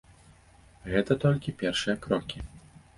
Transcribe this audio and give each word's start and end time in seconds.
Гэта 0.95 1.19
толькі 1.27 1.57
першыя 1.63 1.99
крокі. 2.07 2.47